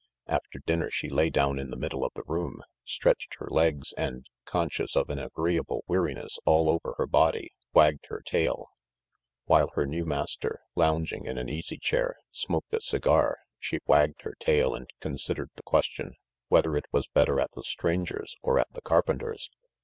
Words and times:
After 0.25 0.57
dinner 0.65 0.89
she 0.89 1.09
lay 1.09 1.29
down 1.29 1.59
in 1.59 1.69
the 1.69 1.77
middle 1.77 2.03
of 2.03 2.11
the 2.15 2.23
room, 2.25 2.63
stretched 2.83 3.35
her 3.35 3.45
legs 3.51 3.93
and, 3.93 4.25
conscious 4.45 4.95
of 4.95 5.11
an 5.11 5.19
agreeable 5.19 5.83
weariness 5.87 6.39
all 6.43 6.69
over 6.71 6.95
her 6.97 7.05
body, 7.05 7.53
wagged 7.71 8.07
her 8.07 8.23
tail. 8.25 8.65
While 9.45 9.69
her 9.75 9.85
new 9.85 10.03
master, 10.03 10.61
lounging 10.75 11.27
in 11.27 11.37
an 11.37 11.49
easy 11.49 11.77
chair, 11.77 12.15
smoked 12.31 12.73
a 12.73 12.81
cigar, 12.81 13.37
she 13.59 13.77
wagged 13.85 14.23
her 14.23 14.33
tail 14.39 14.73
and 14.73 14.89
considered 15.01 15.51
the 15.53 15.61
question, 15.61 16.15
whether 16.47 16.75
it 16.75 16.85
was 16.91 17.07
better 17.07 17.39
at 17.39 17.51
the 17.53 17.61
stranger's 17.63 18.35
or 18.41 18.57
at 18.57 18.73
the 18.73 18.81
carpenter's. 18.81 19.51